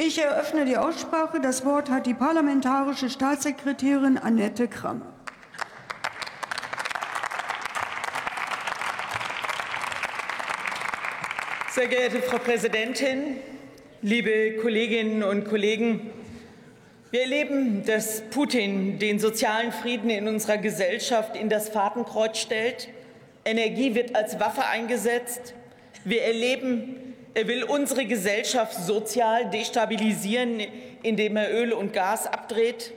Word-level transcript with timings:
Ich 0.00 0.16
eröffne 0.16 0.64
die 0.64 0.76
Aussprache. 0.76 1.40
Das 1.40 1.64
Wort 1.64 1.90
hat 1.90 2.06
die 2.06 2.14
parlamentarische 2.14 3.10
Staatssekretärin 3.10 4.16
Annette 4.16 4.68
Krammer. 4.68 5.12
Sehr 11.72 11.88
geehrte 11.88 12.22
Frau 12.22 12.38
Präsidentin, 12.38 13.38
liebe 14.00 14.58
Kolleginnen 14.62 15.24
und 15.24 15.48
Kollegen! 15.48 16.12
Wir 17.10 17.22
erleben, 17.22 17.84
dass 17.84 18.20
Putin 18.30 19.00
den 19.00 19.18
sozialen 19.18 19.72
Frieden 19.72 20.10
in 20.10 20.28
unserer 20.28 20.58
Gesellschaft 20.58 21.34
in 21.34 21.48
das 21.48 21.70
Fadenkreuz 21.70 22.38
stellt. 22.38 22.88
Energie 23.44 23.96
wird 23.96 24.14
als 24.14 24.38
Waffe 24.38 24.64
eingesetzt. 24.64 25.54
Wir 26.04 26.22
erleben, 26.22 26.97
er 27.38 27.46
will 27.46 27.62
unsere 27.62 28.04
Gesellschaft 28.04 28.74
sozial 28.74 29.48
destabilisieren, 29.50 30.60
indem 31.04 31.36
er 31.36 31.54
Öl 31.54 31.72
und 31.72 31.92
Gas 31.92 32.26
abdreht. 32.26 32.92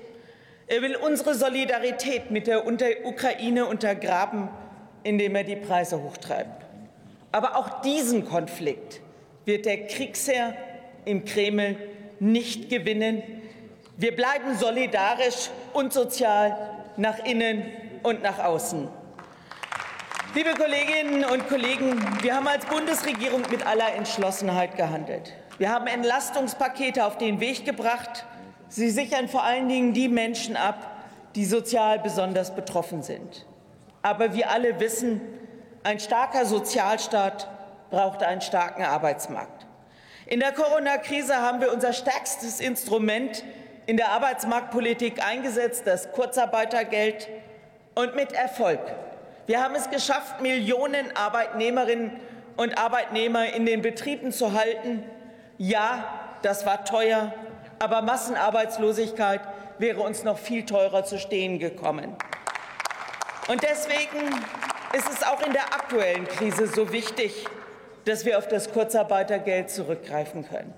Er 0.66 0.82
will 0.82 0.95
unsere 0.95 1.36
Solidarität 1.36 2.32
mit 2.32 2.48
der 2.48 2.66
Ukraine 2.66 3.68
untergraben, 3.68 4.49
indem 5.04 5.35
er 5.35 5.44
die 5.44 5.58
Preise 5.58 6.02
hochtreibt. 6.02 6.66
Aber 7.32 7.55
auch 7.55 7.82
diesen 7.82 8.26
Konflikt 8.26 9.02
wird 9.46 9.68
der 9.68 9.85
Kriegsherr 9.85 10.55
im 11.05 11.23
Kreml 11.23 11.76
nicht 12.20 12.68
gewinnen. 12.68 13.21
Wir 13.98 14.16
bleiben 14.16 14.58
solidarisch 14.58 15.52
und 15.73 15.94
sozial 15.94 16.58
nach 16.98 17.23
innen 17.26 17.63
und 18.02 18.23
nach 18.23 18.40
außen. 18.40 18.88
Liebe 20.34 20.53
Kolleginnen 20.53 21.26
und 21.26 21.49
Kollegen, 21.49 22.02
wir 22.21 22.38
haben 22.38 22.48
als 22.48 22.66
Bundesregierung 22.66 23.41
mit 23.52 23.67
aller 23.67 23.94
Entschlossenheit 23.95 24.77
gehandelt. 24.77 25.34
Wir 25.57 25.70
haben 25.70 25.88
Entlastungspakete 25.88 27.04
auf 27.05 27.17
den 27.17 27.41
Weg 27.41 27.66
gebracht. 27.66 28.26
Sie 28.70 28.90
sichern 28.91 29.27
vor 29.27 29.44
allen 29.44 29.67
Dingen 29.67 29.91
die 29.91 30.07
Menschen 30.07 30.55
ab, 30.55 30.90
die 31.35 31.43
sozial 31.43 31.99
besonders 31.99 32.55
betroffen 32.55 33.04
sind. 33.04 33.46
Aber 34.04 34.34
wir 34.34 34.49
alle 34.49 34.79
wissen, 34.79 35.20
ein 35.84 35.99
starker 35.99 36.46
Sozialstaat 36.46 37.49
braucht 37.90 38.24
einen 38.24 38.40
starken 38.40 38.84
Arbeitsmarkt. 38.84 39.65
In 40.27 40.40
der 40.40 40.54
Corona-Krise 40.54 41.41
haben 41.41 41.59
wir 41.59 41.74
unser 41.74 41.91
stärkstes 41.91 42.62
Instrument 42.62 43.43
in 43.85 43.98
der 43.98 44.12
Arbeitsmarktpolitik 44.12 45.21
eingesetzt, 45.21 45.84
das 45.85 46.13
Kurzarbeitergeld, 46.13 47.27
und 47.96 48.15
mit 48.15 48.32
Erfolg. 48.32 48.79
Wir 49.52 49.62
haben 49.62 49.76
es 49.76 49.90
geschafft, 49.90 50.40
Millionen 50.40 51.13
Arbeitnehmerinnen 51.13 52.18
und 52.55 52.77
Arbeitnehmer 52.77 53.54
in 53.54 53.66
den 53.66 53.82
Betrieben 53.82 54.32
zu 54.32 54.54
halten. 54.54 55.04
Ja, 55.58 56.21
das 56.41 56.66
war 56.66 56.85
teuer, 56.85 57.34
aber 57.77 58.02
Massenarbeitslosigkeit 58.02 59.41
wäre 59.77 59.99
uns 59.99 60.24
noch 60.24 60.38
viel 60.38 60.66
teurer 60.66 61.04
zu 61.04 61.20
stehen 61.20 61.60
gekommen. 61.60 62.16
Und 63.49 63.62
deswegen 63.62 64.30
ist 64.94 65.09
es 65.09 65.22
auch 65.22 65.46
in 65.46 65.52
der 65.52 65.66
aktuellen 65.74 66.30
Krise 66.30 66.68
so 66.68 66.94
wichtig, 66.94 67.46
dass 68.06 68.24
wir 68.24 68.38
auf 68.38 68.47
das 68.47 68.72
Kurzarbeitergeld 68.72 69.69
zurückgreifen 69.69 70.47
können, 70.47 70.74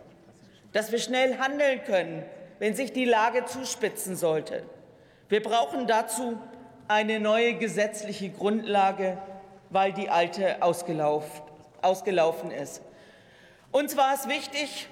dass 0.71 0.91
wir 0.91 0.97
schnell 0.97 1.37
handeln 1.37 1.83
können, 1.83 2.25
wenn 2.57 2.73
sich 2.73 2.91
die 2.91 3.05
Lage 3.05 3.45
zuspitzen 3.45 4.15
sollte. 4.15 4.63
Wir 5.29 5.43
brauchen 5.43 5.85
dazu 5.85 6.39
eine 6.87 7.19
neue 7.19 7.55
gesetzliche 7.55 8.29
Grundlage, 8.29 9.17
weil 9.69 9.93
die 9.93 10.09
alte 10.09 10.61
ausgelaufen 10.61 12.51
ist. 12.51 12.81
Uns 13.71 13.97
war 13.97 14.13
es 14.13 14.27
wichtig, 14.27 14.87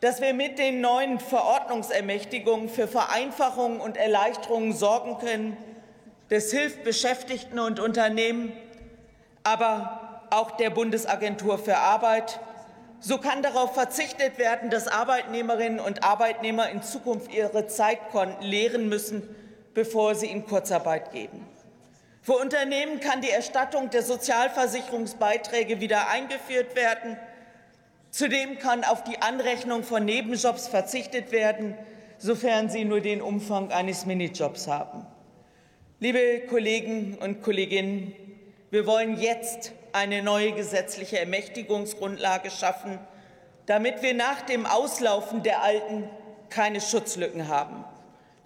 dass 0.00 0.20
wir 0.20 0.34
mit 0.34 0.58
den 0.58 0.80
neuen 0.80 1.18
Verordnungsermächtigungen 1.18 2.68
für 2.68 2.86
Vereinfachungen 2.86 3.80
und 3.80 3.96
Erleichterungen 3.96 4.72
sorgen 4.72 5.18
können, 5.18 5.56
das 6.28 6.50
hilft 6.50 6.84
Beschäftigten 6.84 7.58
und 7.58 7.80
Unternehmen, 7.80 8.52
aber 9.44 10.26
auch 10.30 10.50
der 10.52 10.68
Bundesagentur 10.68 11.58
für 11.58 11.78
Arbeit. 11.78 12.38
So 13.00 13.16
kann 13.16 13.42
darauf 13.42 13.72
verzichtet 13.72 14.38
werden, 14.38 14.68
dass 14.68 14.88
Arbeitnehmerinnen 14.88 15.80
und 15.80 16.04
Arbeitnehmer 16.04 16.68
in 16.68 16.82
Zukunft 16.82 17.32
ihre 17.32 17.66
Zeitkonten 17.66 18.44
leeren 18.44 18.90
müssen, 18.90 19.34
bevor 19.78 20.16
sie 20.16 20.26
in 20.26 20.44
Kurzarbeit 20.44 21.12
gehen. 21.12 21.46
Für 22.20 22.32
Unternehmen 22.32 22.98
kann 22.98 23.20
die 23.20 23.30
Erstattung 23.30 23.90
der 23.90 24.02
Sozialversicherungsbeiträge 24.02 25.80
wieder 25.80 26.08
eingeführt 26.08 26.74
werden. 26.74 27.16
Zudem 28.10 28.58
kann 28.58 28.82
auf 28.82 29.04
die 29.04 29.22
Anrechnung 29.22 29.84
von 29.84 30.04
Nebenjobs 30.04 30.66
verzichtet 30.66 31.30
werden, 31.30 31.76
sofern 32.18 32.68
sie 32.68 32.84
nur 32.84 33.00
den 33.00 33.22
Umfang 33.22 33.70
eines 33.70 34.04
Minijobs 34.04 34.66
haben. 34.66 35.06
Liebe 36.00 36.40
Kollegen 36.48 37.16
und 37.20 37.40
Kolleginnen, 37.40 38.12
wir 38.70 38.84
wollen 38.84 39.16
jetzt 39.20 39.70
eine 39.92 40.24
neue 40.24 40.50
gesetzliche 40.50 41.20
Ermächtigungsgrundlage 41.20 42.50
schaffen, 42.50 42.98
damit 43.66 44.02
wir 44.02 44.14
nach 44.14 44.42
dem 44.42 44.66
Auslaufen 44.66 45.44
der 45.44 45.62
alten 45.62 46.10
keine 46.48 46.80
Schutzlücken 46.80 47.46
haben. 47.46 47.84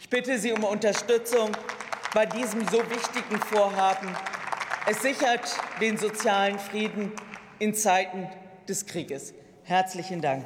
Ich 0.03 0.11
bitte 0.11 0.37
Sie 0.37 0.51
um 0.51 0.65
Unterstützung 0.65 1.53
bei 2.13 2.27
diesem 2.27 2.67
so 2.69 2.79
wichtigen 2.91 3.39
Vorhaben. 3.39 4.09
Es 4.91 5.01
sichert 5.01 5.57
den 5.81 5.97
sozialen 5.97 6.59
Frieden 6.59 7.13
in 7.61 7.73
Zeiten 7.73 8.29
des 8.69 8.85
Krieges. 8.87 9.33
Herzlichen 9.63 10.21
Dank. 10.21 10.45